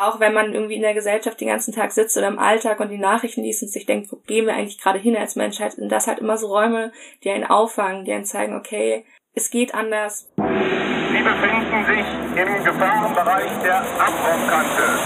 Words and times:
Auch 0.00 0.20
wenn 0.20 0.32
man 0.32 0.54
irgendwie 0.54 0.76
in 0.76 0.82
der 0.82 0.94
Gesellschaft 0.94 1.40
den 1.40 1.48
ganzen 1.48 1.74
Tag 1.74 1.90
sitzt 1.90 2.16
oder 2.16 2.28
im 2.28 2.38
Alltag 2.38 2.78
und 2.78 2.88
die 2.88 2.98
Nachrichten 2.98 3.42
liest 3.42 3.64
und 3.64 3.68
sich 3.68 3.84
denkt, 3.84 4.12
wo 4.12 4.16
gehen 4.28 4.46
wir 4.46 4.54
eigentlich 4.54 4.80
gerade 4.80 5.00
hin 5.00 5.16
als 5.16 5.34
Menschheit, 5.34 5.72
sind 5.72 5.90
das 5.90 6.06
halt 6.06 6.20
immer 6.20 6.38
so 6.38 6.46
Räume, 6.46 6.92
die 7.24 7.30
einen 7.30 7.42
auffangen, 7.42 8.04
die 8.04 8.12
einen 8.12 8.24
zeigen, 8.24 8.54
okay, 8.54 9.04
es 9.34 9.50
geht 9.50 9.74
anders. 9.74 10.30
Sie 10.36 11.22
befinden 11.22 11.84
sich 11.84 12.06
im 12.38 12.64
Gefahrenbereich 12.64 13.50
der 13.64 13.80
Abbruchkante. 13.80 15.00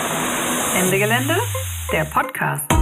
Ende 0.79 0.99
Gelände, 0.99 1.37
der 1.91 2.05
Podcast. 2.05 2.82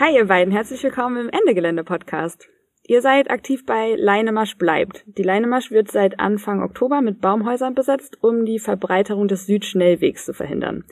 Hi 0.00 0.16
ihr 0.16 0.24
beiden, 0.24 0.54
herzlich 0.54 0.82
willkommen 0.82 1.18
im 1.18 1.28
Ende 1.28 1.52
Gelände 1.52 1.84
Podcast. 1.84 2.48
Ihr 2.84 3.00
seid 3.00 3.30
aktiv 3.30 3.64
bei 3.64 3.94
Leinemasch 3.96 4.56
bleibt. 4.56 5.04
Die 5.06 5.22
Leinemasch 5.22 5.70
wird 5.70 5.90
seit 5.90 6.18
Anfang 6.18 6.62
Oktober 6.62 7.00
mit 7.00 7.20
Baumhäusern 7.20 7.74
besetzt, 7.74 8.18
um 8.22 8.44
die 8.44 8.58
Verbreiterung 8.58 9.28
des 9.28 9.46
Südschnellwegs 9.46 10.24
zu 10.24 10.34
verhindern. 10.34 10.84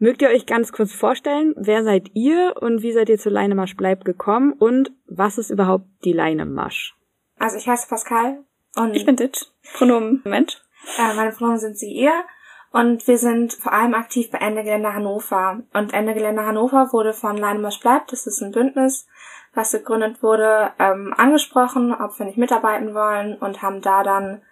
Mögt 0.00 0.22
ihr 0.22 0.28
euch 0.28 0.46
ganz 0.46 0.72
kurz 0.72 0.92
vorstellen, 0.92 1.54
wer 1.56 1.82
seid 1.84 2.10
ihr 2.14 2.54
und 2.60 2.82
wie 2.82 2.92
seid 2.92 3.08
ihr 3.08 3.18
zu 3.18 3.30
Leinemasch 3.30 3.76
bleibt 3.76 4.04
gekommen 4.04 4.52
und 4.52 4.92
was 5.06 5.38
ist 5.38 5.50
überhaupt 5.50 5.86
die 6.04 6.12
Leinemasch? 6.12 6.94
Also 7.38 7.56
ich 7.56 7.68
heiße 7.68 7.88
Pascal 7.88 8.44
und 8.76 8.94
Ich 8.94 9.06
bin 9.06 9.16
Ditch. 9.16 9.46
Pronomen 9.74 10.22
Mensch. 10.24 10.56
äh, 10.98 11.14
meine 11.14 11.32
Pronomen 11.32 11.58
sind 11.58 11.78
sie 11.78 11.92
ihr 11.92 12.12
und 12.70 13.06
wir 13.08 13.18
sind 13.18 13.54
vor 13.54 13.72
allem 13.72 13.94
aktiv 13.94 14.30
bei 14.30 14.38
Ende 14.38 14.62
Gelände 14.62 14.92
Hannover. 14.92 15.62
Und 15.72 15.92
Ende 15.92 16.14
Gelände 16.14 16.44
Hannover 16.44 16.92
wurde 16.92 17.12
von 17.12 17.36
Leinemasch 17.36 17.80
bleibt, 17.80 18.12
das 18.12 18.26
ist 18.26 18.40
ein 18.40 18.52
Bündnis, 18.52 19.06
was 19.54 19.72
gegründet 19.72 20.22
wurde, 20.22 20.70
ähm, 20.78 21.14
angesprochen, 21.16 21.94
ob 21.94 22.18
wir 22.18 22.26
nicht 22.26 22.38
mitarbeiten 22.38 22.94
wollen 22.94 23.36
und 23.36 23.62
haben 23.62 23.80
da 23.80 24.02
dann 24.02 24.42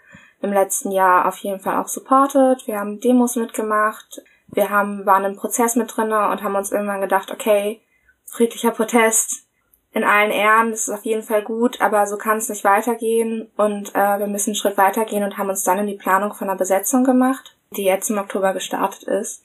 im 0.42 0.53
letzten 0.53 0.91
Jahr 0.91 1.27
auf 1.27 1.36
jeden 1.38 1.61
Fall 1.61 1.77
auch 1.77 1.88
supportet. 1.88 2.66
Wir 2.66 2.78
haben 2.78 3.00
Demos 3.00 3.36
mitgemacht, 3.36 4.22
wir 4.48 4.70
haben, 4.70 5.06
waren 5.06 5.25
im 5.25 5.36
Prozess 5.36 5.77
mit 5.77 5.97
drinne 5.97 6.30
und 6.30 6.42
haben 6.42 6.55
uns 6.55 6.72
irgendwann 6.72 7.00
gedacht, 7.00 7.30
okay, 7.30 7.80
friedlicher 8.25 8.70
Protest 8.70 9.47
in 9.92 10.05
allen 10.05 10.30
Ehren, 10.30 10.72
das 10.72 10.88
ist 10.88 10.94
auf 10.94 11.05
jeden 11.06 11.22
Fall 11.22 11.42
gut, 11.42 11.81
aber 11.81 12.06
so 12.06 12.19
kann 12.19 12.36
es 12.36 12.50
nicht 12.50 12.64
weitergehen 12.64 13.50
und 13.56 13.94
äh, 13.94 14.19
wir 14.19 14.27
müssen 14.27 14.50
einen 14.50 14.56
Schritt 14.56 14.77
weitergehen 14.77 15.25
und 15.25 15.38
haben 15.38 15.48
uns 15.48 15.62
dann 15.62 15.78
in 15.78 15.87
die 15.87 15.94
Planung 15.94 16.34
von 16.34 16.50
einer 16.50 16.59
Besetzung 16.59 17.03
gemacht, 17.03 17.56
die 17.71 17.84
jetzt 17.84 18.10
im 18.10 18.19
Oktober 18.19 18.53
gestartet 18.53 19.04
ist. 19.04 19.42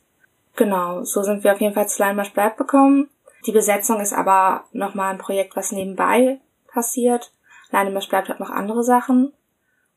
Genau, 0.58 1.06
so 1.06 1.24
sind 1.24 1.46
wir 1.46 1.54
auf 1.54 1.62
jeden 1.62 1.74
Fall 1.74 1.88
zu 1.88 2.04
Leinmarsch 2.04 2.34
bleibt 2.34 2.58
bekommen. 2.58 3.10
Die 3.46 3.52
Besetzung 3.52 4.00
ist 4.00 4.14
aber 4.14 4.66
nochmal 4.72 5.12
ein 5.12 5.18
Projekt, 5.18 5.56
was 5.56 5.72
nebenbei 5.72 6.40
passiert. 6.68 7.32
Leinemasch 7.72 8.10
bleibt 8.10 8.30
hat 8.30 8.40
noch 8.40 8.50
andere 8.50 8.84
Sachen. 8.84 9.34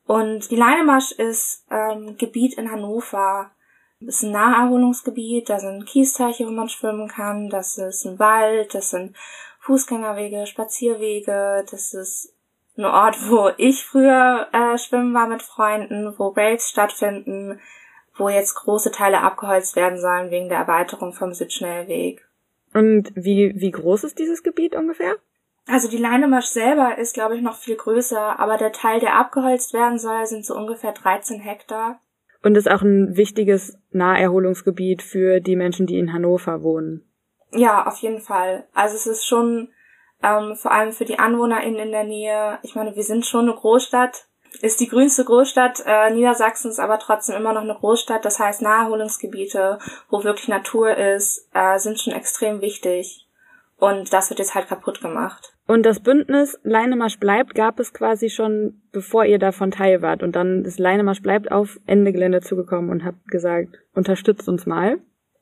Und 0.05 0.49
die 0.51 0.55
Leinemasch 0.55 1.11
ist 1.13 1.65
ähm, 1.69 2.15
Gebiet 2.17 2.57
in 2.57 2.71
Hannover. 2.71 3.51
Das 3.99 4.15
ist 4.15 4.23
ein 4.23 4.31
Naherholungsgebiet, 4.31 5.49
da 5.49 5.59
sind 5.59 5.85
Kiesteiche, 5.85 6.45
wo 6.45 6.51
man 6.51 6.69
schwimmen 6.69 7.07
kann, 7.07 7.49
das 7.49 7.77
ist 7.77 8.05
ein 8.05 8.19
Wald, 8.19 8.75
das 8.75 8.89
sind 8.89 9.15
Fußgängerwege, 9.61 10.45
Spazierwege, 10.45 11.65
das 11.71 11.93
ist 11.93 12.33
ein 12.77 12.85
Ort, 12.85 13.17
wo 13.29 13.51
ich 13.57 13.85
früher 13.85 14.47
äh, 14.51 14.77
schwimmen 14.77 15.13
war 15.13 15.27
mit 15.27 15.41
Freunden, 15.41 16.13
wo 16.17 16.27
Raves 16.27 16.69
stattfinden, 16.69 17.59
wo 18.17 18.27
jetzt 18.29 18.53
große 18.55 18.91
Teile 18.91 19.21
abgeholzt 19.21 19.75
werden 19.75 19.99
sollen 19.99 20.29
wegen 20.29 20.49
der 20.49 20.59
Erweiterung 20.59 21.13
vom 21.13 21.33
Südschnellweg. 21.33 22.24
Und 22.75 23.13
wie, 23.15 23.53
wie 23.55 23.71
groß 23.71 24.03
ist 24.03 24.19
dieses 24.19 24.43
Gebiet 24.43 24.75
ungefähr? 24.75 25.15
Also 25.65 25.89
die 25.89 25.97
Leinemasch 25.97 26.47
selber 26.47 26.97
ist, 26.97 27.13
glaube 27.13 27.37
ich, 27.37 27.41
noch 27.41 27.55
viel 27.55 27.77
größer, 27.77 28.37
aber 28.37 28.57
der 28.57 28.73
Teil, 28.73 28.99
der 28.99 29.15
abgeholzt 29.15 29.73
werden 29.73 29.97
soll, 29.97 30.25
sind 30.25 30.45
so 30.45 30.57
ungefähr 30.57 30.91
13 30.91 31.39
Hektar. 31.39 32.01
Und 32.43 32.57
ist 32.57 32.69
auch 32.69 32.81
ein 32.81 33.15
wichtiges 33.15 33.79
Naherholungsgebiet 33.91 35.01
für 35.01 35.39
die 35.39 35.55
Menschen, 35.55 35.87
die 35.87 35.97
in 35.97 36.11
Hannover 36.11 36.63
wohnen. 36.63 37.09
Ja, 37.53 37.87
auf 37.87 37.97
jeden 37.99 38.19
Fall. 38.19 38.67
Also 38.73 38.95
es 38.95 39.07
ist 39.07 39.25
schon 39.25 39.69
ähm, 40.21 40.55
vor 40.55 40.73
allem 40.73 40.91
für 40.91 41.05
die 41.05 41.17
AnwohnerInnen 41.17 41.79
in 41.79 41.91
der 41.91 42.03
Nähe, 42.03 42.59
ich 42.61 42.75
meine, 42.75 42.93
wir 42.97 43.03
sind 43.03 43.25
schon 43.25 43.45
eine 43.45 43.55
Großstadt, 43.55 44.27
ist 44.61 44.79
die 44.79 44.87
grünste 44.87 45.25
Großstadt 45.25 45.83
äh, 45.85 46.11
Niedersachsens, 46.11 46.79
aber 46.79 46.99
trotzdem 46.99 47.35
immer 47.35 47.53
noch 47.53 47.61
eine 47.61 47.75
Großstadt. 47.75 48.25
Das 48.25 48.39
heißt, 48.39 48.61
Naherholungsgebiete, 48.61 49.79
wo 50.09 50.23
wirklich 50.23 50.47
Natur 50.47 50.95
ist, 50.95 51.47
äh, 51.53 51.77
sind 51.79 51.99
schon 51.99 52.13
extrem 52.13 52.61
wichtig. 52.61 53.27
Und 53.77 54.13
das 54.13 54.29
wird 54.29 54.39
jetzt 54.39 54.55
halt 54.55 54.67
kaputt 54.67 55.01
gemacht. 55.01 55.53
Und 55.67 55.83
das 55.83 55.99
Bündnis 55.99 56.59
Leinemasch 56.63 57.19
bleibt 57.19 57.55
gab 57.55 57.79
es 57.79 57.93
quasi 57.93 58.29
schon, 58.29 58.81
bevor 58.91 59.25
ihr 59.25 59.39
davon 59.39 59.71
teil 59.71 60.01
wart. 60.01 60.23
Und 60.23 60.35
dann 60.35 60.63
ist 60.63 60.79
Leinemasch 60.79 61.21
bleibt 61.21 61.51
auf 61.51 61.79
Ende 61.85 62.13
Gelände 62.13 62.41
zugekommen 62.41 62.91
und 62.91 63.03
habt 63.03 63.27
gesagt, 63.27 63.79
unterstützt 63.93 64.47
uns 64.47 64.65
mal. 64.65 64.99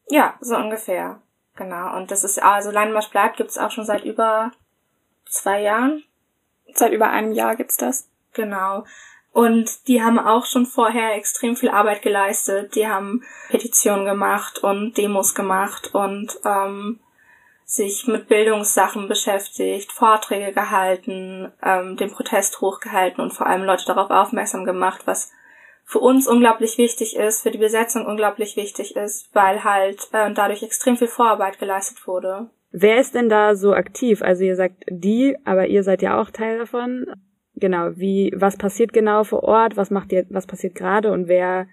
Ja, 0.10 0.36
so 0.40 0.56
ungefähr. 0.56 1.22
Genau. 1.56 1.96
Und 1.98 2.10
das 2.10 2.24
ist, 2.24 2.42
also 2.42 2.72
Leinmarsch 2.72 3.12
bleibt 3.12 3.38
gibt's 3.38 3.58
auch 3.58 3.72
schon 3.72 3.86
seit 3.86 4.06
über 4.06 4.52
zwei 5.26 5.62
Jahren. 5.62 6.04
Seit 6.74 6.94
über 6.94 7.10
einem 7.10 7.34
Jahr 7.34 7.56
gibt's 7.56 7.78
das. 7.78 8.10
Genau. 8.34 8.86
Und 9.32 9.88
die 9.88 10.04
haben 10.04 10.20
auch 10.20 10.46
schon 10.46 10.68
vorher 10.68 11.16
extrem 11.16 11.56
viel 11.56 11.70
Arbeit 11.70 12.04
geleistet. 12.04 12.76
Die 12.76 12.88
haben 12.88 13.24
Petitionen 13.50 14.06
gemacht 14.06 14.60
und 14.60 14.96
Demos 14.96 15.34
gemacht 15.34 15.90
und 15.94 16.38
ähm, 16.46 17.00
sich 17.66 18.06
mit 18.06 18.28
Bildungssachen 18.28 19.08
beschäftigt, 19.08 19.92
Vorträge 19.92 20.54
gehalten, 20.54 21.52
ähm, 21.64 21.98
den 21.98 22.12
Protest 22.12 22.62
hochgehalten 22.62 23.24
und 23.24 23.34
vor 23.34 23.48
allem 23.48 23.64
Leute 23.64 23.86
darauf 23.86 24.12
aufmerksam 24.12 24.66
gemacht, 24.66 25.02
was 25.06 25.32
für 25.84 26.00
uns 26.00 26.28
unglaublich 26.28 26.78
wichtig 26.78 27.16
ist, 27.16 27.42
für 27.42 27.52
die 27.52 27.58
Besetzung 27.58 28.06
unglaublich 28.06 28.56
wichtig 28.56 28.96
ist, 28.96 29.30
weil 29.34 29.64
halt 29.64 30.08
äh, 30.12 30.32
dadurch 30.32 30.62
extrem 30.64 30.96
viel 30.96 31.08
Vorarbeit 31.08 31.60
geleistet 31.60 32.06
wurde. 32.08 32.50
Wer 32.72 32.98
ist 32.98 33.16
denn 33.16 33.30
da 33.30 33.56
so 33.56 33.74
aktiv? 33.74 34.22
Also 34.22 34.44
ihr 34.44 34.56
sagt 34.56 34.84
die, 34.90 35.38
aber 35.44 35.68
ihr 35.68 35.84
seid 35.84 36.02
ja 36.02 36.20
auch 36.20 36.30
Teil 36.30 36.60
davon. 36.60 37.08
Genau, 37.56 37.92
wie, 37.96 38.34
was 38.36 38.58
passiert 38.58 38.94
genau 38.94 39.24
vor 39.24 39.44
Ort? 39.44 39.78
Was 39.78 39.92
macht 39.92 40.12
ihr, 40.12 40.26
was 40.30 40.48
passiert 40.48 40.76
gerade 40.76 41.12
und 41.12 41.28
wer, 41.28 41.68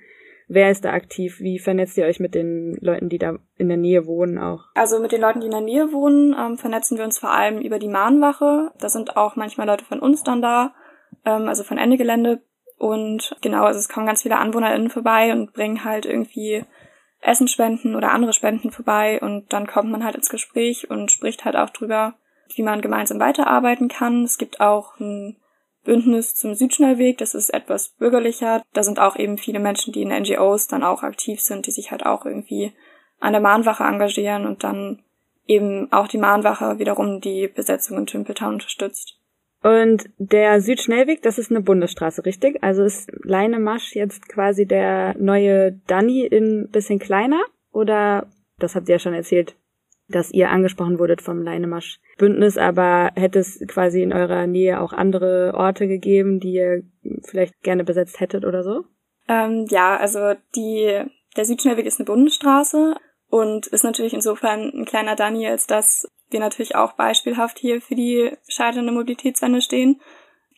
wer 0.48 0.70
ist 0.70 0.84
da 0.84 0.92
aktiv? 0.92 1.40
Wie 1.40 1.58
vernetzt 1.58 1.96
ihr 1.96 2.04
euch 2.04 2.20
mit 2.20 2.34
den 2.34 2.76
Leuten, 2.80 3.08
die 3.08 3.18
da 3.18 3.38
in 3.56 3.68
der 3.68 3.78
Nähe 3.78 4.06
wohnen 4.06 4.38
auch? 4.38 4.64
Also 4.74 5.00
mit 5.00 5.12
den 5.12 5.22
Leuten, 5.22 5.40
die 5.40 5.46
in 5.46 5.52
der 5.52 5.62
Nähe 5.62 5.92
wohnen, 5.92 6.36
ähm, 6.38 6.58
vernetzen 6.58 6.98
wir 6.98 7.04
uns 7.04 7.18
vor 7.18 7.30
allem 7.30 7.60
über 7.60 7.78
die 7.78 7.88
Mahnwache. 7.88 8.72
Da 8.78 8.88
sind 8.88 9.16
auch 9.16 9.36
manchmal 9.36 9.66
Leute 9.66 9.84
von 9.84 10.00
uns 10.00 10.22
dann 10.22 10.42
da, 10.42 10.74
ähm, 11.24 11.48
also 11.48 11.62
von 11.62 11.78
Ende 11.78 11.96
Gelände. 11.96 12.42
Und 12.76 13.36
genau, 13.42 13.64
also 13.64 13.78
es 13.78 13.88
kommen 13.88 14.06
ganz 14.06 14.22
viele 14.22 14.38
AnwohnerInnen 14.38 14.90
vorbei 14.90 15.32
und 15.32 15.52
bringen 15.52 15.84
halt 15.84 16.06
irgendwie 16.06 16.64
Essenspenden 17.20 17.94
oder 17.94 18.12
andere 18.12 18.32
Spenden 18.32 18.70
vorbei 18.70 19.20
und 19.20 19.52
dann 19.52 19.66
kommt 19.66 19.90
man 19.90 20.04
halt 20.04 20.16
ins 20.16 20.30
Gespräch 20.30 20.90
und 20.90 21.10
spricht 21.12 21.44
halt 21.44 21.56
auch 21.56 21.70
drüber, 21.70 22.14
wie 22.54 22.62
man 22.62 22.80
gemeinsam 22.80 23.20
weiterarbeiten 23.20 23.88
kann. 23.88 24.24
Es 24.24 24.38
gibt 24.38 24.60
auch 24.60 24.98
ein 24.98 25.36
Bündnis 25.84 26.34
zum 26.34 26.54
Südschnellweg, 26.54 27.18
das 27.18 27.34
ist 27.34 27.52
etwas 27.52 27.90
bürgerlicher. 27.90 28.62
Da 28.72 28.82
sind 28.82 28.98
auch 28.98 29.16
eben 29.16 29.38
viele 29.38 29.60
Menschen, 29.60 29.92
die 29.92 30.02
in 30.02 30.08
NGOs 30.08 30.66
dann 30.66 30.82
auch 30.82 31.02
aktiv 31.02 31.40
sind, 31.40 31.66
die 31.66 31.70
sich 31.70 31.90
halt 31.90 32.04
auch 32.04 32.26
irgendwie 32.26 32.72
an 33.18 33.32
der 33.32 33.40
Mahnwache 33.40 33.84
engagieren 33.84 34.46
und 34.46 34.64
dann 34.64 35.02
eben 35.46 35.90
auch 35.92 36.08
die 36.08 36.18
Mahnwache 36.18 36.78
wiederum 36.78 37.20
die 37.20 37.48
Besetzung 37.48 37.98
in 37.98 38.06
Tümpeltown 38.06 38.54
unterstützt. 38.54 39.16
Und 39.62 40.08
der 40.16 40.60
Südschnellweg, 40.62 41.22
das 41.22 41.38
ist 41.38 41.50
eine 41.50 41.60
Bundesstraße, 41.60 42.24
richtig? 42.24 42.62
Also 42.62 42.84
ist 42.84 43.10
Leinemasch 43.24 43.94
jetzt 43.94 44.28
quasi 44.28 44.64
der 44.64 45.14
neue 45.18 45.72
Danny 45.86 46.24
in 46.24 46.68
bisschen 46.70 46.98
kleiner? 46.98 47.42
Oder, 47.72 48.26
das 48.58 48.74
habt 48.74 48.88
ihr 48.88 48.94
ja 48.94 48.98
schon 48.98 49.12
erzählt, 49.12 49.54
dass 50.10 50.30
ihr 50.30 50.50
angesprochen 50.50 50.98
wurdet 50.98 51.22
vom 51.22 51.42
Leinemarsch-Bündnis, 51.42 52.58
aber 52.58 53.10
hätte 53.14 53.38
es 53.38 53.62
quasi 53.68 54.02
in 54.02 54.12
eurer 54.12 54.46
Nähe 54.46 54.80
auch 54.80 54.92
andere 54.92 55.52
Orte 55.54 55.86
gegeben, 55.86 56.40
die 56.40 56.52
ihr 56.52 56.82
vielleicht 57.22 57.62
gerne 57.62 57.84
besetzt 57.84 58.20
hättet 58.20 58.44
oder 58.44 58.62
so? 58.62 58.84
Ähm, 59.28 59.66
ja, 59.68 59.96
also 59.96 60.34
die, 60.56 61.04
der 61.36 61.44
Südschnellweg 61.44 61.86
ist 61.86 62.00
eine 62.00 62.06
Bundesstraße 62.06 62.96
und 63.28 63.68
ist 63.68 63.84
natürlich 63.84 64.12
insofern 64.12 64.70
ein 64.74 64.84
kleiner 64.84 65.14
Danny, 65.14 65.46
als 65.46 65.66
dass 65.66 66.08
wir 66.30 66.40
natürlich 66.40 66.74
auch 66.76 66.92
beispielhaft 66.92 67.58
hier 67.58 67.80
für 67.80 67.94
die 67.94 68.32
scheiternde 68.48 68.92
Mobilitätswende 68.92 69.60
stehen. 69.60 70.00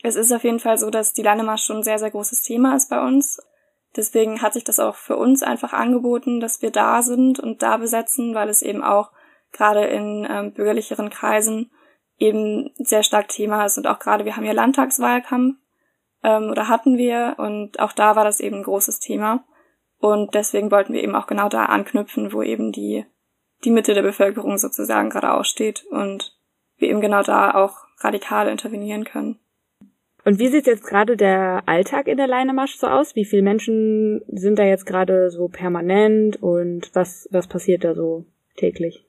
Es 0.03 0.17
ist 0.17 0.33
auf 0.33 0.45
jeden 0.45 0.59
Fall 0.59 0.79
so, 0.79 0.91
dass 0.91 1.13
die 1.13 1.23
Landemarsch 1.23 1.65
schon 1.65 1.79
ein 1.79 1.83
sehr, 1.83 1.99
sehr 1.99 2.11
großes 2.11 2.43
Thema 2.43 2.75
ist 2.75 2.91
bei 2.91 3.01
uns. 3.07 3.39
Deswegen 3.97 4.41
hat 4.41 4.55
sich 4.55 4.65
das 4.65 4.81
auch 4.81 4.97
für 4.97 5.17
uns 5.17 5.43
einfach 5.43 5.73
angeboten, 5.73 6.41
dass 6.41 6.63
wir 6.63 6.71
da 6.71 7.03
sind 7.03 7.39
und 7.39 7.63
da 7.63 7.77
besetzen, 7.77 8.35
weil 8.35 8.49
es 8.49 8.63
eben 8.63 8.83
auch 8.83 9.11
gerade 9.53 9.85
in 9.85 10.27
ähm, 10.29 10.53
bürgerlicheren 10.53 11.11
Kreisen 11.11 11.71
eben 12.19 12.71
sehr 12.77 13.03
stark 13.03 13.29
Thema 13.29 13.65
ist 13.65 13.79
und 13.79 13.87
auch 13.87 13.99
gerade 13.99 14.25
wir 14.25 14.37
haben 14.37 14.45
ja 14.45 14.53
Landtagswahlkampf 14.53 15.57
ähm, 16.23 16.51
oder 16.51 16.69
hatten 16.69 16.97
wir 16.97 17.35
und 17.39 17.81
auch 17.81 17.93
da 17.93 18.17
war 18.17 18.25
das 18.25 18.41
eben 18.41 18.57
ein 18.57 18.63
großes 18.65 19.01
Thema 19.01 19.45
und 19.99 20.35
deswegen 20.35 20.71
wollten 20.71 20.93
wir 20.93 21.03
eben 21.03 21.15
auch 21.15 21.27
genau 21.27 21.49
da 21.49 21.67
anknüpfen, 21.67 22.33
wo 22.33 22.43
eben 22.43 22.73
die 22.73 23.05
die 23.65 23.71
Mitte 23.71 23.95
der 23.95 24.03
Bevölkerung 24.03 24.59
sozusagen 24.59 25.11
gerade 25.11 25.33
aussteht 25.33 25.85
und 25.91 26.37
wir 26.77 26.89
eben 26.89 27.01
genau 27.01 27.23
da 27.23 27.55
auch 27.55 27.79
radikal 28.01 28.49
intervenieren 28.49 29.05
können. 29.05 29.39
Und 30.25 30.39
wie 30.39 30.49
sieht 30.49 30.67
jetzt 30.67 30.87
gerade 30.87 31.17
der 31.17 31.63
Alltag 31.67 32.07
in 32.07 32.17
der 32.17 32.29
Leinemarsch 32.29 32.77
so 32.77 32.87
aus? 32.87 33.17
Wie 33.17 33.25
viele 33.25 33.43
Menschen 33.43 34.23
sind 34.29 34.59
da 34.59 34.65
jetzt 34.65 34.87
gerade 34.87 35.31
so 35.31 35.49
permanent 35.49 36.41
und 36.41 36.91
was, 36.95 37.29
was 37.33 37.49
passiert 37.49 37.83
da 37.83 37.95
so 37.95 38.25
täglich? 38.57 39.05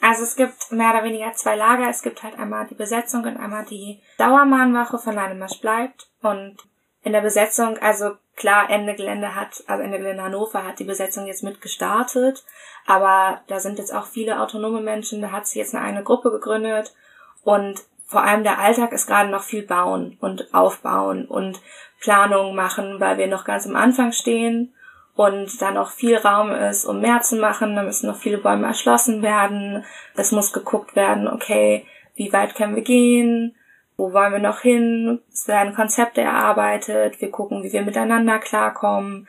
Also 0.00 0.22
es 0.22 0.36
gibt 0.36 0.70
mehr 0.70 0.90
oder 0.90 1.04
weniger 1.04 1.32
zwei 1.34 1.56
Lager. 1.56 1.88
Es 1.88 2.02
gibt 2.02 2.22
halt 2.22 2.38
einmal 2.38 2.66
die 2.66 2.74
Besetzung 2.74 3.24
und 3.24 3.36
einmal 3.36 3.64
die 3.64 4.00
Dauermahnwache 4.18 4.98
von 4.98 5.14
Leinemarsch 5.14 5.60
bleibt. 5.60 6.08
Und 6.22 6.56
in 7.02 7.12
der 7.12 7.20
Besetzung, 7.20 7.78
also 7.78 8.12
klar, 8.36 8.68
Ende 8.70 8.94
Gelände 8.94 9.34
hat, 9.34 9.62
also 9.66 9.82
Ende 9.82 9.98
Gelände 9.98 10.22
Hannover 10.22 10.64
hat 10.64 10.78
die 10.78 10.84
Besetzung 10.84 11.26
jetzt 11.26 11.42
mit 11.42 11.60
gestartet. 11.60 12.44
Aber 12.86 13.40
da 13.46 13.60
sind 13.60 13.78
jetzt 13.78 13.94
auch 13.94 14.06
viele 14.06 14.40
autonome 14.40 14.80
Menschen. 14.80 15.22
Da 15.22 15.30
hat 15.30 15.46
sich 15.46 15.56
jetzt 15.56 15.74
eine 15.74 15.84
eigene 15.84 16.04
Gruppe 16.04 16.30
gegründet. 16.30 16.94
Und 17.42 17.82
vor 18.06 18.22
allem 18.22 18.44
der 18.44 18.58
Alltag 18.58 18.92
ist 18.92 19.06
gerade 19.06 19.30
noch 19.30 19.42
viel 19.42 19.62
bauen 19.62 20.18
und 20.20 20.52
aufbauen 20.52 21.26
und 21.26 21.60
Planungen 22.00 22.54
machen, 22.54 23.00
weil 23.00 23.16
wir 23.16 23.26
noch 23.26 23.44
ganz 23.44 23.66
am 23.66 23.76
Anfang 23.76 24.12
stehen 24.12 24.74
und 25.16 25.60
da 25.62 25.70
noch 25.70 25.90
viel 25.90 26.16
Raum 26.16 26.50
ist, 26.50 26.84
um 26.84 27.00
mehr 27.00 27.20
zu 27.20 27.36
machen. 27.36 27.76
Da 27.76 27.82
müssen 27.82 28.08
noch 28.08 28.16
viele 28.16 28.38
Bäume 28.38 28.66
erschlossen 28.66 29.22
werden. 29.22 29.84
Es 30.16 30.32
muss 30.32 30.52
geguckt 30.52 30.96
werden, 30.96 31.28
okay, 31.28 31.86
wie 32.14 32.32
weit 32.32 32.54
können 32.54 32.74
wir 32.74 32.82
gehen? 32.82 33.54
Wo 33.96 34.12
wollen 34.12 34.32
wir 34.32 34.40
noch 34.40 34.60
hin? 34.60 35.20
Es 35.32 35.46
werden 35.46 35.74
Konzepte 35.74 36.20
erarbeitet. 36.20 37.20
Wir 37.20 37.30
gucken, 37.30 37.62
wie 37.62 37.72
wir 37.72 37.82
miteinander 37.82 38.38
klarkommen, 38.40 39.28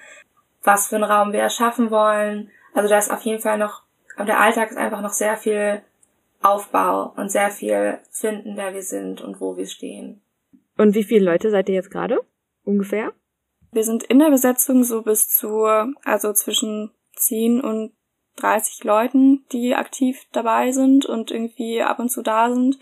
was 0.64 0.88
für 0.88 0.96
einen 0.96 1.04
Raum 1.04 1.34
wir 1.34 1.42
erschaffen 1.42 1.92
wollen. 1.92 2.50
Also 2.74 2.90
da 2.90 2.98
ist 2.98 3.12
auf 3.12 3.22
jeden 3.22 3.42
Fall 3.42 3.60
noch, 3.60 3.84
der 4.18 4.40
Alltag 4.40 4.72
ist 4.72 4.78
einfach 4.78 5.02
noch 5.02 5.14
sehr 5.14 5.38
viel 5.38 5.82
Aufbau 6.42 7.14
und 7.16 7.30
sehr 7.30 7.52
viel 7.52 8.00
finden, 8.12 8.58
wer 8.58 8.74
wir 8.74 8.82
sind 8.82 9.22
und 9.22 9.40
wo 9.40 9.56
wir 9.56 9.68
stehen. 9.68 10.22
Und 10.78 10.96
wie 10.96 11.04
viele 11.04 11.26
Leute 11.26 11.52
seid 11.52 11.70
ihr 11.70 11.76
jetzt 11.76 11.92
gerade? 11.92 12.20
Ungefähr? 12.64 13.14
Wir 13.76 13.84
sind 13.84 14.04
in 14.04 14.20
der 14.20 14.30
Besetzung 14.30 14.86
so 14.86 15.02
bis 15.02 15.28
zu, 15.28 15.66
also 16.06 16.32
zwischen 16.32 16.92
10 17.18 17.60
und 17.60 17.92
30 18.38 18.86
Leuten, 18.86 19.46
die 19.52 19.76
aktiv 19.76 20.18
dabei 20.32 20.72
sind 20.72 21.06
und 21.06 21.30
irgendwie 21.30 21.82
ab 21.82 22.00
und 22.00 22.08
zu 22.08 22.22
da 22.22 22.54
sind. 22.54 22.80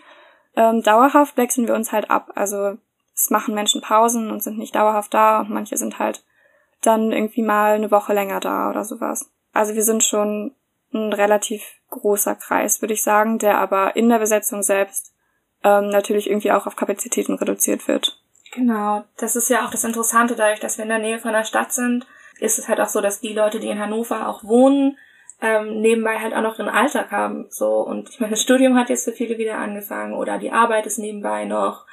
Ähm, 0.56 0.84
dauerhaft 0.84 1.36
wechseln 1.36 1.68
wir 1.68 1.74
uns 1.74 1.92
halt 1.92 2.12
ab. 2.12 2.34
Also 2.36 2.78
es 3.16 3.32
machen 3.32 3.56
Menschen 3.56 3.82
Pausen 3.82 4.30
und 4.30 4.44
sind 4.44 4.60
nicht 4.60 4.76
dauerhaft 4.76 5.16
da 5.16 5.40
und 5.40 5.50
manche 5.50 5.78
sind 5.78 5.98
halt 5.98 6.24
dann 6.84 7.12
irgendwie 7.12 7.42
mal 7.42 7.74
eine 7.74 7.90
Woche 7.90 8.14
länger 8.14 8.40
da 8.40 8.70
oder 8.70 8.84
sowas. 8.84 9.32
Also 9.52 9.74
wir 9.74 9.84
sind 9.84 10.04
schon 10.04 10.54
ein 10.94 11.12
relativ 11.12 11.64
großer 11.90 12.36
Kreis, 12.36 12.84
würde 12.84 12.94
ich 12.94 13.02
sagen, 13.02 13.40
der 13.40 13.58
aber 13.58 13.96
in 13.96 14.10
der 14.10 14.20
Besetzung 14.20 14.62
selbst 14.62 15.16
ähm, 15.64 15.90
natürlich 15.90 16.30
irgendwie 16.30 16.52
auch 16.52 16.68
auf 16.68 16.76
Kapazitäten 16.76 17.34
reduziert 17.34 17.88
wird. 17.88 18.23
Genau, 18.56 19.04
das 19.18 19.36
ist 19.36 19.50
ja 19.50 19.66
auch 19.66 19.72
das 19.72 19.84
Interessante, 19.84 20.36
dadurch, 20.36 20.60
dass 20.60 20.78
wir 20.78 20.84
in 20.84 20.90
der 20.90 21.00
Nähe 21.00 21.20
von 21.20 21.34
der 21.34 21.44
Stadt 21.44 21.74
sind, 21.74 22.06
ist 22.40 22.60
es 22.60 22.68
halt 22.68 22.80
auch 22.80 22.88
so, 22.88 23.02
dass 23.02 23.20
die 23.20 23.34
Leute, 23.34 23.60
die 23.60 23.70
in 23.70 23.80
Hannover 23.80 24.28
auch 24.28 24.44
wohnen, 24.44 24.98
ähm, 25.42 25.82
nebenbei 25.82 26.20
halt 26.20 26.34
auch 26.34 26.42
noch 26.42 26.60
ihren 26.60 26.70
Alltag 26.70 27.12
haben. 27.12 27.48
So 27.50 27.80
und 27.82 28.10
ich 28.10 28.20
meine, 28.20 28.32
das 28.32 28.42
Studium 28.42 28.78
hat 28.78 28.90
jetzt 28.90 29.06
für 29.06 29.12
viele 29.12 29.38
wieder 29.38 29.58
angefangen 29.58 30.14
oder 30.14 30.38
die 30.38 30.52
Arbeit 30.52 30.86
ist 30.86 31.00
nebenbei 31.00 31.46
noch 31.46 31.86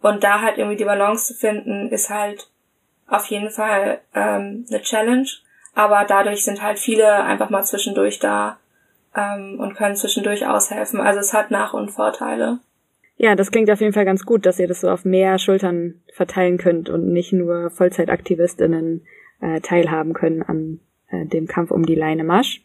und 0.00 0.24
da 0.24 0.40
halt 0.40 0.58
irgendwie 0.58 0.76
die 0.76 0.84
Balance 0.84 1.32
zu 1.32 1.34
finden, 1.34 1.88
ist 1.88 2.10
halt 2.10 2.48
auf 3.08 3.26
jeden 3.26 3.50
Fall 3.50 4.00
ähm, 4.14 4.66
eine 4.68 4.82
Challenge. 4.82 5.28
Aber 5.74 6.04
dadurch 6.04 6.44
sind 6.44 6.62
halt 6.62 6.78
viele 6.78 7.22
einfach 7.22 7.50
mal 7.50 7.64
zwischendurch 7.64 8.18
da 8.18 8.58
ähm, 9.14 9.58
und 9.58 9.74
können 9.74 9.96
zwischendurch 9.96 10.46
aushelfen. 10.46 11.00
Also 11.00 11.20
es 11.20 11.32
hat 11.32 11.50
Nach- 11.50 11.74
und 11.74 11.90
Vorteile. 11.90 12.58
Ja, 13.20 13.34
das 13.34 13.50
klingt 13.50 13.68
auf 13.68 13.80
jeden 13.80 13.92
Fall 13.92 14.04
ganz 14.04 14.24
gut, 14.24 14.46
dass 14.46 14.60
ihr 14.60 14.68
das 14.68 14.80
so 14.80 14.88
auf 14.88 15.04
mehr 15.04 15.38
Schultern 15.40 16.00
verteilen 16.12 16.56
könnt 16.56 16.88
und 16.88 17.12
nicht 17.12 17.32
nur 17.32 17.68
Vollzeitaktivistinnen 17.70 19.04
äh, 19.40 19.60
teilhaben 19.60 20.12
können 20.12 20.42
an 20.42 20.78
äh, 21.08 21.26
dem 21.26 21.48
Kampf 21.48 21.72
um 21.72 21.84
die 21.84 21.96
Leine 21.96 22.22
Marsch. 22.22 22.64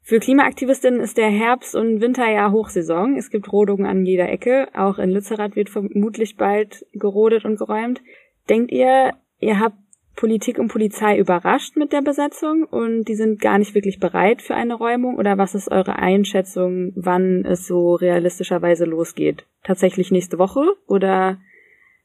Für 0.00 0.18
Klimaaktivistinnen 0.18 1.00
ist 1.00 1.18
der 1.18 1.28
Herbst- 1.28 1.74
und 1.74 2.00
Winterjahr 2.00 2.52
Hochsaison. 2.52 3.16
Es 3.16 3.28
gibt 3.28 3.52
Rodungen 3.52 3.84
an 3.84 4.06
jeder 4.06 4.30
Ecke. 4.30 4.68
Auch 4.72 4.98
in 4.98 5.10
Lützerath 5.10 5.56
wird 5.56 5.68
vermutlich 5.68 6.36
bald 6.36 6.86
gerodet 6.94 7.44
und 7.44 7.58
geräumt. 7.58 8.00
Denkt 8.48 8.72
ihr, 8.72 9.12
ihr 9.40 9.60
habt 9.60 9.76
Politik 10.16 10.58
und 10.58 10.68
Polizei 10.68 11.18
überrascht 11.18 11.76
mit 11.76 11.92
der 11.92 12.00
Besetzung 12.00 12.64
und 12.64 13.04
die 13.04 13.14
sind 13.14 13.40
gar 13.40 13.58
nicht 13.58 13.74
wirklich 13.74 14.00
bereit 14.00 14.40
für 14.40 14.54
eine 14.54 14.74
Räumung? 14.74 15.16
Oder 15.16 15.36
was 15.36 15.54
ist 15.54 15.70
eure 15.70 15.96
Einschätzung, 15.96 16.92
wann 16.96 17.44
es 17.44 17.66
so 17.66 17.94
realistischerweise 17.94 18.86
losgeht? 18.86 19.44
Tatsächlich 19.62 20.10
nächste 20.10 20.38
Woche? 20.38 20.64
Oder 20.86 21.38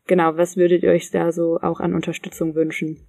genau, 0.07 0.35
was 0.35 0.57
würdet 0.57 0.83
ihr 0.83 0.91
euch 0.91 1.09
da 1.09 1.31
so 1.31 1.59
auch 1.61 1.79
an 1.79 1.95
Unterstützung 1.95 2.53
wünschen? 2.53 3.07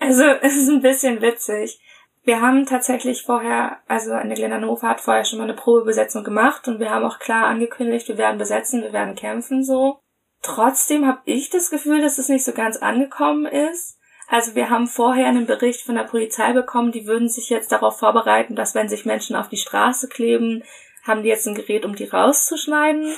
Also 0.00 0.24
es 0.42 0.56
ist 0.56 0.68
ein 0.68 0.82
bisschen 0.82 1.22
witzig. 1.22 1.80
Wir 2.24 2.40
haben 2.40 2.64
tatsächlich 2.66 3.22
vorher, 3.22 3.78
also 3.86 4.12
an 4.12 4.30
der 4.30 4.50
Hannover 4.50 4.88
hat 4.88 5.02
vorher 5.02 5.24
schon 5.24 5.38
mal 5.38 5.44
eine 5.44 5.54
Probebesetzung 5.54 6.24
gemacht 6.24 6.66
und 6.66 6.80
wir 6.80 6.90
haben 6.90 7.04
auch 7.04 7.18
klar 7.18 7.46
angekündigt, 7.46 8.08
wir 8.08 8.18
werden 8.18 8.38
besetzen, 8.38 8.82
wir 8.82 8.94
werden 8.94 9.14
kämpfen 9.14 9.62
so. 9.62 9.98
Trotzdem 10.44 11.06
habe 11.06 11.22
ich 11.24 11.48
das 11.48 11.70
Gefühl, 11.70 12.02
dass 12.02 12.18
es 12.18 12.28
nicht 12.28 12.44
so 12.44 12.52
ganz 12.52 12.76
angekommen 12.76 13.46
ist. 13.46 13.98
Also 14.28 14.54
wir 14.54 14.68
haben 14.68 14.86
vorher 14.86 15.26
einen 15.26 15.46
Bericht 15.46 15.80
von 15.80 15.94
der 15.94 16.04
Polizei 16.04 16.52
bekommen, 16.52 16.92
die 16.92 17.06
würden 17.06 17.30
sich 17.30 17.48
jetzt 17.48 17.72
darauf 17.72 17.98
vorbereiten, 17.98 18.54
dass 18.54 18.74
wenn 18.74 18.90
sich 18.90 19.06
Menschen 19.06 19.36
auf 19.36 19.48
die 19.48 19.56
Straße 19.56 20.06
kleben, 20.06 20.62
haben 21.02 21.22
die 21.22 21.30
jetzt 21.30 21.46
ein 21.46 21.54
Gerät, 21.54 21.86
um 21.86 21.96
die 21.96 22.04
rauszuschneiden. 22.04 23.10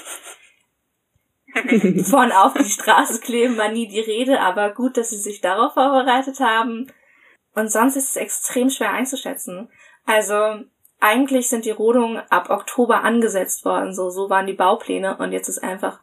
von 2.05 2.31
auf 2.31 2.55
die 2.55 2.71
Straße 2.71 3.19
kleben 3.21 3.57
war 3.57 3.71
nie 3.71 3.89
die 3.89 4.01
Rede, 4.01 4.41
aber 4.41 4.73
gut, 4.73 4.97
dass 4.97 5.11
sie 5.11 5.19
sich 5.19 5.41
darauf 5.41 5.75
vorbereitet 5.75 6.39
haben. 6.39 6.93
Und 7.57 7.73
sonst 7.73 7.97
ist 7.97 8.11
es 8.11 8.17
extrem 8.17 8.71
schwer 8.71 8.93
einzuschätzen. 8.93 9.69
Also 10.05 10.61
eigentlich 11.01 11.49
sind 11.49 11.65
die 11.65 11.73
Rodungen 11.73 12.19
ab 12.31 12.51
Oktober 12.51 13.03
angesetzt 13.03 13.65
worden, 13.65 13.93
so 13.93 14.11
so 14.11 14.31
waren 14.31 14.47
die 14.47 14.53
Baupläne 14.53 15.17
und 15.17 15.33
jetzt 15.33 15.49
ist 15.49 15.63
einfach 15.65 16.01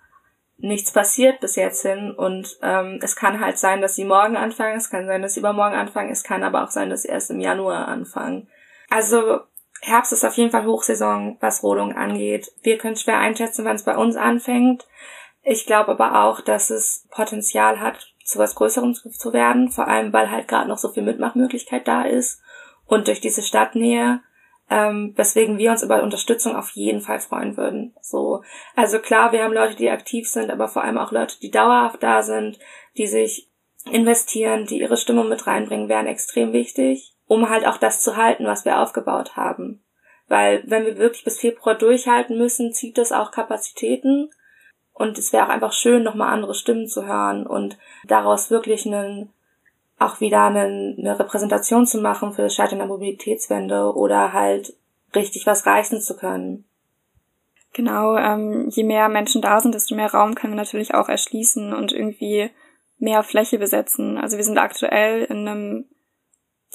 nichts 0.63 0.93
passiert 0.93 1.41
bis 1.41 1.57
jetzt 1.57 1.81
hin 1.81 2.11
und 2.11 2.57
ähm, 2.61 2.99
es 3.01 3.17
kann 3.17 3.41
halt 3.41 3.57
sein, 3.57 3.81
dass 3.81 3.95
sie 3.95 4.05
morgen 4.05 4.37
anfangen, 4.37 4.77
es 4.77 4.89
kann 4.89 5.07
sein, 5.07 5.21
dass 5.21 5.33
sie 5.33 5.41
übermorgen 5.41 5.75
anfangen, 5.75 6.09
es 6.09 6.23
kann 6.23 6.41
aber 6.41 6.63
auch 6.63 6.71
sein, 6.71 6.89
dass 6.89 7.01
sie 7.01 7.09
erst 7.09 7.31
im 7.31 7.41
Januar 7.41 7.89
anfangen. 7.89 8.47
Also 8.89 9.41
Herbst 9.81 10.13
ist 10.13 10.23
auf 10.23 10.35
jeden 10.35 10.51
Fall 10.51 10.65
Hochsaison, 10.65 11.37
was 11.41 11.63
Rodung 11.63 11.93
angeht. 11.93 12.49
Wir 12.61 12.77
können 12.77 12.95
schwer 12.95 13.19
einschätzen, 13.19 13.65
wann 13.65 13.75
es 13.75 13.83
bei 13.83 13.97
uns 13.97 14.15
anfängt. 14.15 14.87
Ich 15.41 15.65
glaube 15.65 15.91
aber 15.91 16.23
auch, 16.23 16.39
dass 16.39 16.69
es 16.69 17.09
Potenzial 17.11 17.81
hat, 17.81 18.13
zu 18.23 18.39
was 18.39 18.55
Größerem 18.55 18.93
zu 18.93 19.33
werden, 19.33 19.69
vor 19.69 19.89
allem 19.89 20.13
weil 20.13 20.31
halt 20.31 20.47
gerade 20.47 20.69
noch 20.69 20.77
so 20.77 20.87
viel 20.93 21.03
Mitmachmöglichkeit 21.03 21.85
da 21.89 22.03
ist 22.03 22.41
und 22.85 23.07
durch 23.07 23.19
diese 23.19 23.41
Stadtnähe 23.41 24.21
ähm, 24.69 25.13
weswegen 25.15 25.57
wir 25.57 25.71
uns 25.71 25.83
über 25.83 26.01
Unterstützung 26.03 26.55
auf 26.55 26.71
jeden 26.71 27.01
Fall 27.01 27.19
freuen 27.19 27.57
würden. 27.57 27.93
So, 28.01 28.43
also 28.75 28.99
klar, 28.99 29.31
wir 29.31 29.43
haben 29.43 29.53
Leute, 29.53 29.75
die 29.75 29.89
aktiv 29.89 30.27
sind, 30.27 30.49
aber 30.49 30.67
vor 30.67 30.83
allem 30.83 30.97
auch 30.97 31.11
Leute, 31.11 31.39
die 31.41 31.51
dauerhaft 31.51 32.01
da 32.01 32.23
sind, 32.23 32.59
die 32.97 33.07
sich 33.07 33.49
investieren, 33.91 34.65
die 34.65 34.79
ihre 34.79 34.97
Stimmung 34.97 35.29
mit 35.29 35.45
reinbringen, 35.45 35.89
wären 35.89 36.07
extrem 36.07 36.53
wichtig, 36.53 37.13
um 37.27 37.49
halt 37.49 37.67
auch 37.67 37.77
das 37.77 38.01
zu 38.01 38.15
halten, 38.15 38.45
was 38.45 38.65
wir 38.65 38.79
aufgebaut 38.79 39.35
haben. 39.35 39.83
Weil 40.27 40.63
wenn 40.65 40.85
wir 40.85 40.97
wirklich 40.97 41.23
bis 41.23 41.39
Februar 41.39 41.75
durchhalten 41.75 42.37
müssen, 42.37 42.73
zieht 42.73 42.97
das 42.97 43.11
auch 43.11 43.31
Kapazitäten. 43.31 44.31
Und 44.93 45.17
es 45.17 45.33
wäre 45.33 45.45
auch 45.45 45.49
einfach 45.49 45.73
schön, 45.73 46.03
nochmal 46.03 46.31
andere 46.31 46.53
Stimmen 46.53 46.87
zu 46.87 47.05
hören 47.05 47.45
und 47.45 47.77
daraus 48.05 48.51
wirklich 48.51 48.85
einen 48.85 49.33
auch 50.05 50.19
wieder 50.19 50.45
eine, 50.45 50.95
eine 50.97 51.19
Repräsentation 51.19 51.85
zu 51.85 51.99
machen 51.99 52.33
für 52.33 52.43
das 52.43 52.55
Scheitern 52.55 52.79
der 52.79 52.87
Mobilitätswende 52.87 53.93
oder 53.95 54.33
halt 54.33 54.73
richtig 55.15 55.45
was 55.45 55.65
reißen 55.65 56.01
zu 56.01 56.15
können. 56.15 56.65
Genau, 57.73 58.15
ähm, 58.17 58.69
je 58.69 58.83
mehr 58.83 59.09
Menschen 59.09 59.41
da 59.41 59.59
sind, 59.59 59.73
desto 59.73 59.95
mehr 59.95 60.13
Raum 60.13 60.35
können 60.35 60.53
wir 60.53 60.57
natürlich 60.57 60.93
auch 60.93 61.09
erschließen 61.09 61.73
und 61.73 61.91
irgendwie 61.91 62.51
mehr 62.99 63.23
Fläche 63.23 63.57
besetzen. 63.57 64.17
Also 64.17 64.37
wir 64.37 64.43
sind 64.43 64.59
aktuell 64.59 65.23
in 65.23 65.47
einem 65.47 65.85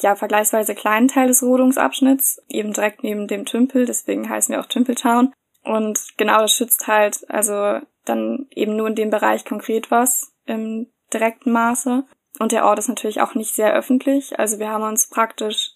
ja 0.01 0.17
vergleichsweise 0.17 0.75
kleinen 0.75 1.09
Teil 1.09 1.29
des 1.29 1.43
Rodungsabschnitts, 1.43 2.43
eben 2.49 2.73
direkt 2.73 3.03
neben 3.03 3.27
dem 3.27 3.45
Tümpel, 3.45 3.87
deswegen 3.87 4.29
heißen 4.29 4.53
wir 4.53 4.61
auch 4.61 4.67
Tümpeltown. 4.67 5.33
Und 5.65 6.01
genau 6.17 6.41
das 6.41 6.53
schützt 6.53 6.87
halt 6.87 7.29
also 7.29 7.81
dann 8.05 8.47
eben 8.51 8.77
nur 8.77 8.89
in 8.89 8.95
dem 8.95 9.11
Bereich 9.11 9.45
konkret 9.45 9.91
was 9.91 10.33
im 10.47 10.89
direkten 11.13 11.53
Maße. 11.53 12.05
Und 12.39 12.53
der 12.53 12.65
Ort 12.65 12.79
ist 12.79 12.89
natürlich 12.89 13.21
auch 13.21 13.35
nicht 13.35 13.55
sehr 13.55 13.73
öffentlich. 13.73 14.39
Also 14.39 14.59
wir 14.59 14.71
haben 14.71 14.85
uns 14.85 15.09
praktisch 15.09 15.73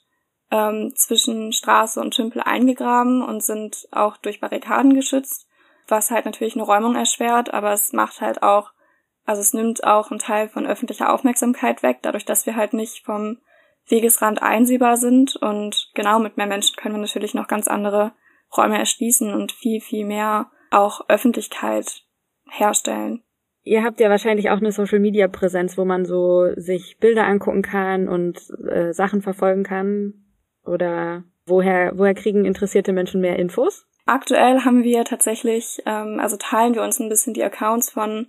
ähm, 0.51 0.93
zwischen 0.95 1.53
Straße 1.53 2.01
und 2.01 2.15
Tümpel 2.15 2.43
eingegraben 2.43 3.23
und 3.23 3.43
sind 3.43 3.89
auch 3.91 4.17
durch 4.19 4.41
Barrikaden 4.41 4.95
geschützt, 4.95 5.49
was 5.89 6.11
halt 6.11 6.27
natürlich 6.27 6.55
eine 6.55 6.65
Räumung 6.65 6.95
erschwert, 6.95 7.53
aber 7.53 7.73
es 7.73 7.93
macht 7.93 8.21
halt 8.21 8.43
auch, 8.43 8.71
also 9.25 9.41
es 9.41 9.55
nimmt 9.55 9.85
auch 9.85 10.11
einen 10.11 10.21
Teil 10.21 10.49
von 10.49 10.67
öffentlicher 10.67 11.13
Aufmerksamkeit 11.13 11.83
weg, 11.83 12.01
dadurch, 12.03 12.25
dass 12.25 12.47
wir 12.47 12.55
halt 12.55 12.75
nicht 12.75 13.05
vom 13.05 13.39
Wegesrand 13.89 14.43
einsehbar 14.43 14.97
sind 14.97 15.37
und 15.37 15.91
genau 15.95 16.19
mit 16.19 16.37
mehr 16.37 16.47
Menschen 16.47 16.77
können 16.77 16.95
wir 16.95 17.01
natürlich 17.01 17.35
noch 17.35 17.49
ganz 17.49 17.67
andere 17.67 18.13
Räume 18.57 18.79
erschließen 18.79 19.33
und 19.33 19.53
viel, 19.53 19.81
viel 19.81 20.05
mehr 20.05 20.51
auch 20.71 21.09
Öffentlichkeit 21.09 22.03
herstellen. 22.49 23.25
Ihr 23.65 23.85
habt 23.85 24.01
ja 24.01 24.11
wahrscheinlich 24.11 24.51
auch 24.51 24.59
eine 24.59 24.73
Social 24.73 24.99
Media 24.99 25.29
Präsenz, 25.29 25.79
wo 25.79 25.85
man 25.85 26.05
so 26.05 26.49
sich 26.57 26.99
Bilder 26.99 27.27
angucken 27.27 27.63
kann 27.63 28.09
und 28.09 28.41
äh, 28.69 28.93
Sachen 28.93 29.23
verfolgen 29.23 29.63
kann. 29.63 30.15
Oder 30.65 31.25
woher, 31.47 31.93
woher 31.97 32.15
kriegen 32.15 32.45
interessierte 32.45 32.93
Menschen 32.93 33.21
mehr 33.21 33.39
Infos? 33.39 33.87
Aktuell 34.05 34.61
haben 34.65 34.83
wir 34.83 35.05
tatsächlich, 35.05 35.81
ähm, 35.87 36.19
also 36.21 36.37
teilen 36.37 36.75
wir 36.75 36.83
uns 36.83 36.99
ein 36.99 37.09
bisschen 37.09 37.35
die 37.35 37.45
Accounts 37.45 37.91
von 37.91 38.27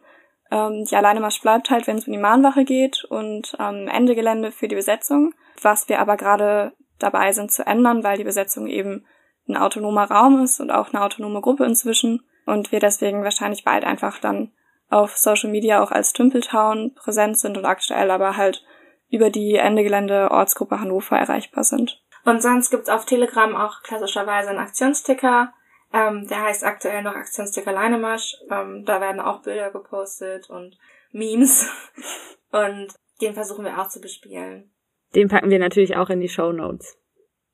ähm, 0.53 0.85
die 0.85 0.95
Alleinemarsch 0.95 1.41
bleibt 1.41 1.71
halt, 1.71 1.87
wenn 1.87 1.97
es 1.97 2.05
um 2.05 2.13
die 2.13 2.19
Mahnwache 2.19 2.63
geht 2.63 3.03
und 3.05 3.55
ähm, 3.59 3.87
Ende 3.87 4.13
Gelände 4.13 4.51
für 4.51 4.67
die 4.67 4.75
Besetzung, 4.75 5.33
was 5.61 5.89
wir 5.89 5.99
aber 5.99 6.15
gerade 6.15 6.73
dabei 6.99 7.31
sind 7.31 7.51
zu 7.51 7.65
ändern, 7.65 8.03
weil 8.03 8.17
die 8.17 8.23
Besetzung 8.23 8.67
eben 8.67 9.05
ein 9.47 9.57
autonomer 9.57 10.09
Raum 10.09 10.43
ist 10.43 10.59
und 10.59 10.69
auch 10.69 10.93
eine 10.93 11.03
autonome 11.03 11.41
Gruppe 11.41 11.65
inzwischen 11.65 12.21
und 12.45 12.71
wir 12.71 12.79
deswegen 12.79 13.23
wahrscheinlich 13.23 13.63
bald 13.63 13.83
einfach 13.83 14.19
dann 14.19 14.51
auf 14.93 15.17
Social 15.17 15.49
Media 15.49 15.83
auch 15.83 15.91
als 15.91 16.13
Tümpeltown 16.13 16.93
präsent 16.95 17.37
sind 17.39 17.57
und 17.57 17.65
aktuell 17.65 18.11
aber 18.11 18.37
halt 18.37 18.63
über 19.09 19.29
die 19.29 19.55
Ende 19.55 19.83
Gelände 19.83 20.31
Ortsgruppe 20.31 20.79
Hannover 20.79 21.17
erreichbar 21.17 21.63
sind. 21.63 22.01
Und 22.25 22.41
sonst 22.41 22.71
gibt's 22.71 22.89
auf 22.89 23.05
Telegram 23.05 23.55
auch 23.55 23.83
klassischerweise 23.83 24.49
einen 24.49 24.59
Aktionsticker. 24.59 25.53
Ähm, 25.91 26.27
der 26.27 26.43
heißt 26.43 26.63
aktuell 26.63 27.03
noch 27.03 27.15
Aktionsticker 27.15 27.71
Leinemarsch. 27.71 28.35
Ähm, 28.49 28.83
da 28.85 29.01
werden 29.01 29.19
auch 29.19 29.41
Bilder 29.41 29.71
gepostet 29.71 30.49
und 30.49 30.77
Memes. 31.11 31.69
und 32.51 32.93
den 33.21 33.33
versuchen 33.33 33.65
wir 33.65 33.79
auch 33.79 33.89
zu 33.89 34.01
bespielen. 34.01 34.71
Den 35.13 35.27
packen 35.27 35.49
wir 35.49 35.59
natürlich 35.59 35.95
auch 35.95 36.09
in 36.09 36.19
die 36.19 36.29
Show 36.29 36.51
Notes. 36.51 36.97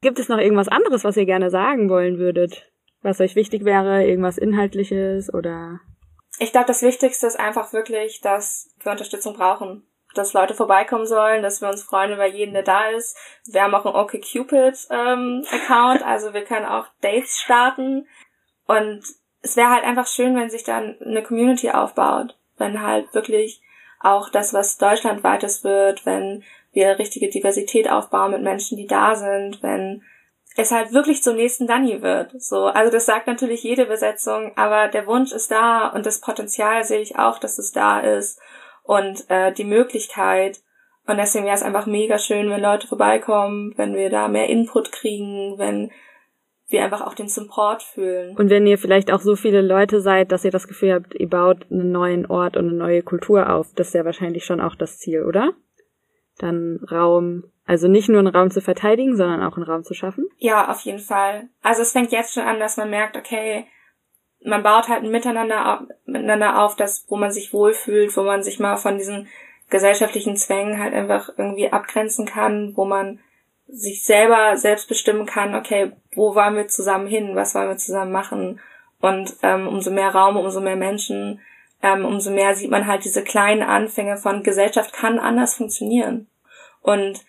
Gibt 0.01 0.19
es 0.19 0.29
noch 0.29 0.37
irgendwas 0.37 0.69
anderes, 0.69 1.03
was 1.03 1.17
ihr 1.17 1.25
gerne 1.25 1.49
sagen 1.49 1.89
wollen 1.89 2.19
würdet? 2.19 2.71
Was 3.01 3.19
euch 3.19 3.35
wichtig 3.35 3.65
wäre? 3.65 4.05
Irgendwas 4.05 4.37
Inhaltliches 4.37 5.33
oder? 5.33 5.81
Ich 6.39 6.51
glaube, 6.51 6.67
das 6.67 6.81
Wichtigste 6.81 7.27
ist 7.27 7.39
einfach 7.39 7.73
wirklich, 7.73 8.21
dass 8.21 8.73
wir 8.81 8.91
Unterstützung 8.91 9.33
brauchen. 9.33 9.85
Dass 10.15 10.33
Leute 10.33 10.55
vorbeikommen 10.55 11.05
sollen, 11.05 11.43
dass 11.43 11.61
wir 11.61 11.69
uns 11.69 11.83
freuen 11.83 12.13
über 12.13 12.25
jeden, 12.25 12.53
der 12.53 12.63
da 12.63 12.89
ist. 12.89 13.15
Wir 13.45 13.61
haben 13.61 13.75
auch 13.75 13.85
einen 13.85 13.95
OkCupid 13.95 14.87
ähm, 14.89 15.45
also 15.69 16.33
wir 16.33 16.43
können 16.45 16.65
auch 16.65 16.87
Dates 17.01 17.37
starten. 17.37 18.07
Und 18.65 19.03
es 19.41 19.55
wäre 19.55 19.69
halt 19.69 19.83
einfach 19.83 20.07
schön, 20.07 20.35
wenn 20.35 20.49
sich 20.49 20.63
dann 20.63 20.97
eine 21.01 21.21
Community 21.21 21.69
aufbaut, 21.69 22.37
wenn 22.57 22.81
halt 22.81 23.13
wirklich 23.13 23.61
auch 23.99 24.29
das, 24.29 24.53
was 24.53 24.77
deutschlandweites 24.77 25.63
wird, 25.63 26.05
wenn 26.05 26.43
wir 26.71 26.99
richtige 26.99 27.29
Diversität 27.29 27.89
aufbauen 27.89 28.31
mit 28.31 28.41
Menschen, 28.41 28.77
die 28.77 28.87
da 28.87 29.15
sind, 29.15 29.61
wenn 29.61 30.03
es 30.55 30.71
halt 30.71 30.93
wirklich 30.93 31.23
zum 31.23 31.35
nächsten 31.35 31.67
Danny 31.67 32.01
wird. 32.01 32.33
So, 32.41 32.65
also 32.65 32.91
das 32.91 33.05
sagt 33.05 33.27
natürlich 33.27 33.63
jede 33.63 33.85
Besetzung, 33.85 34.51
aber 34.55 34.87
der 34.87 35.07
Wunsch 35.07 35.31
ist 35.31 35.51
da 35.51 35.87
und 35.87 36.05
das 36.05 36.21
Potenzial 36.21 36.83
sehe 36.83 37.01
ich 37.01 37.17
auch, 37.17 37.39
dass 37.39 37.59
es 37.59 37.71
da 37.71 37.99
ist 37.99 38.39
und 38.83 39.29
äh, 39.29 39.53
die 39.53 39.65
Möglichkeit. 39.65 40.59
Und 41.05 41.17
deswegen 41.17 41.45
wäre 41.45 41.55
es 41.55 41.63
einfach 41.63 41.85
mega 41.85 42.17
schön, 42.17 42.49
wenn 42.49 42.61
Leute 42.61 42.87
vorbeikommen, 42.87 43.73
wenn 43.77 43.95
wir 43.95 44.09
da 44.09 44.27
mehr 44.27 44.47
Input 44.47 44.91
kriegen, 44.91 45.57
wenn 45.57 45.91
wir 46.67 46.83
einfach 46.83 47.01
auch 47.01 47.15
den 47.15 47.27
Support 47.27 47.81
fühlen. 47.81 48.37
Und 48.37 48.49
wenn 48.49 48.67
ihr 48.67 48.77
vielleicht 48.77 49.11
auch 49.11 49.21
so 49.21 49.35
viele 49.35 49.61
Leute 49.61 50.01
seid, 50.01 50.31
dass 50.31 50.45
ihr 50.45 50.51
das 50.51 50.67
Gefühl 50.67 50.93
habt, 50.93 51.15
ihr 51.15 51.27
baut 51.27 51.65
einen 51.71 51.91
neuen 51.91 52.27
Ort 52.27 52.57
und 52.57 52.67
eine 52.67 52.77
neue 52.77 53.01
Kultur 53.01 53.49
auf, 53.49 53.73
das 53.75 53.87
ist 53.87 53.93
ja 53.93 54.05
wahrscheinlich 54.05 54.45
schon 54.45 54.61
auch 54.61 54.75
das 54.75 54.99
Ziel, 54.99 55.23
oder? 55.23 55.53
Dann 56.37 56.79
Raum, 56.91 57.45
also 57.69 57.87
nicht 57.87 58.09
nur 58.09 58.17
einen 58.17 58.35
Raum 58.35 58.49
zu 58.49 58.61
verteidigen, 58.61 59.15
sondern 59.15 59.43
auch 59.43 59.55
einen 59.55 59.67
Raum 59.67 59.83
zu 59.83 59.93
schaffen? 59.93 60.27
Ja, 60.39 60.71
auf 60.71 60.81
jeden 60.81 60.97
Fall. 60.97 61.49
Also 61.61 61.83
es 61.83 61.91
fängt 61.91 62.11
jetzt 62.11 62.33
schon 62.33 62.41
an, 62.41 62.59
dass 62.59 62.77
man 62.77 62.89
merkt, 62.89 63.15
okay, 63.15 63.67
man 64.43 64.63
baut 64.63 64.87
halt 64.87 65.03
ein 65.03 65.11
Miteinander, 65.11 65.87
miteinander 66.05 66.63
auf, 66.63 66.75
das, 66.75 67.05
wo 67.09 67.15
man 67.15 67.31
sich 67.31 67.53
wohlfühlt, 67.53 68.17
wo 68.17 68.23
man 68.23 68.41
sich 68.41 68.59
mal 68.59 68.77
von 68.77 68.97
diesen 68.97 69.27
gesellschaftlichen 69.69 70.35
Zwängen 70.35 70.79
halt 70.79 70.95
einfach 70.95 71.29
irgendwie 71.37 71.71
abgrenzen 71.71 72.25
kann, 72.25 72.73
wo 72.75 72.85
man 72.85 73.19
sich 73.67 74.03
selber 74.03 74.57
selbst 74.57 74.89
bestimmen 74.89 75.27
kann, 75.27 75.53
okay, 75.53 75.91
wo 76.15 76.33
wollen 76.33 76.55
wir 76.55 76.69
zusammen 76.69 77.05
hin, 77.05 77.35
was 77.35 77.53
wollen 77.53 77.69
wir 77.69 77.77
zusammen 77.77 78.11
machen. 78.11 78.59
Und 78.99 79.35
ähm, 79.43 79.67
umso 79.67 79.91
mehr 79.91 80.09
Raum, 80.09 80.37
umso 80.37 80.59
mehr 80.59 80.75
Menschen, 80.75 81.39
ähm, 81.83 82.03
umso 82.03 82.31
mehr 82.31 82.55
sieht 82.55 82.71
man 82.71 82.87
halt 82.87 83.05
diese 83.05 83.23
kleinen 83.23 83.61
Anfänge 83.61 84.17
von 84.17 84.41
Gesellschaft 84.41 84.91
kann 84.91 85.19
anders 85.19 85.53
funktionieren. 85.53 86.25
Und 86.81 87.23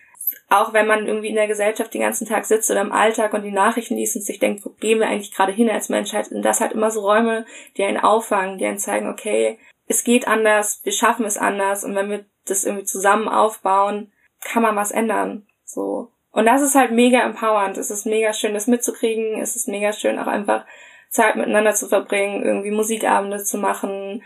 auch 0.50 0.72
wenn 0.72 0.86
man 0.86 1.06
irgendwie 1.06 1.28
in 1.28 1.36
der 1.36 1.46
Gesellschaft 1.46 1.94
den 1.94 2.02
ganzen 2.02 2.26
Tag 2.26 2.44
sitzt 2.44 2.70
oder 2.70 2.80
im 2.80 2.92
Alltag 2.92 3.32
und 3.32 3.42
die 3.42 3.52
Nachrichten 3.52 3.94
liest 3.94 4.16
und 4.16 4.22
sich 4.22 4.40
denkt, 4.40 4.64
wo 4.64 4.70
gehen 4.70 4.98
wir 4.98 5.06
eigentlich 5.06 5.32
gerade 5.32 5.52
hin 5.52 5.70
als 5.70 5.88
Menschheit, 5.88 6.26
sind 6.26 6.44
das 6.44 6.60
halt 6.60 6.72
immer 6.72 6.90
so 6.90 7.00
Räume, 7.00 7.46
die 7.76 7.84
einen 7.84 7.98
auffangen, 7.98 8.58
die 8.58 8.66
einen 8.66 8.78
zeigen, 8.78 9.08
okay, 9.08 9.58
es 9.86 10.04
geht 10.04 10.26
anders, 10.26 10.80
wir 10.82 10.92
schaffen 10.92 11.24
es 11.24 11.38
anders 11.38 11.84
und 11.84 11.94
wenn 11.94 12.10
wir 12.10 12.24
das 12.46 12.64
irgendwie 12.64 12.84
zusammen 12.84 13.28
aufbauen, 13.28 14.12
kann 14.42 14.62
man 14.62 14.76
was 14.76 14.90
ändern. 14.90 15.46
So. 15.64 16.10
Und 16.32 16.46
das 16.46 16.62
ist 16.62 16.74
halt 16.74 16.92
mega 16.92 17.20
empowernd. 17.20 17.76
Es 17.76 17.90
ist 17.90 18.06
mega 18.06 18.32
schön, 18.32 18.54
das 18.54 18.66
mitzukriegen. 18.66 19.40
Es 19.40 19.56
ist 19.56 19.68
mega 19.68 19.92
schön, 19.92 20.18
auch 20.18 20.26
einfach 20.26 20.64
Zeit 21.10 21.36
miteinander 21.36 21.74
zu 21.74 21.88
verbringen, 21.88 22.44
irgendwie 22.44 22.70
Musikabende 22.70 23.42
zu 23.42 23.58
machen, 23.58 24.22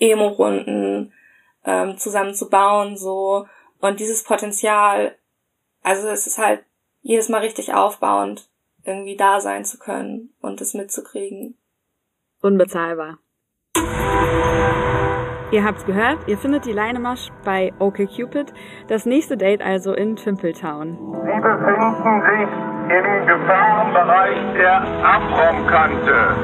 Emo-Runden 0.00 1.12
ähm, 1.64 1.96
zusammen 1.96 2.34
zu 2.34 2.48
bauen, 2.50 2.96
so. 2.96 3.46
Und 3.80 4.00
dieses 4.00 4.24
Potenzial 4.24 5.16
also 5.88 6.08
es 6.08 6.26
ist 6.26 6.36
halt 6.38 6.64
jedes 7.00 7.30
Mal 7.30 7.40
richtig 7.40 7.72
aufbauend, 7.72 8.50
irgendwie 8.84 9.16
da 9.16 9.40
sein 9.40 9.64
zu 9.64 9.78
können 9.78 10.34
und 10.42 10.60
es 10.60 10.74
mitzukriegen. 10.74 11.56
Unbezahlbar. 12.42 13.16
Ihr 15.50 15.64
habt's 15.64 15.86
gehört, 15.86 16.28
ihr 16.28 16.36
findet 16.36 16.66
die 16.66 16.72
Leinemarsch 16.72 17.30
bei 17.42 17.72
OkCupid. 17.78 18.52
Das 18.88 19.06
nächste 19.06 19.38
Date 19.38 19.62
also 19.62 19.94
in 19.94 20.16
Twimpeltown. 20.16 20.98
Sie 21.24 21.40
befinden 21.40 21.94
sich 22.20 22.50
im 22.94 23.26
Gefahrenbereich 23.26 24.54
der 24.58 24.82
Abraumkante. 25.02 26.36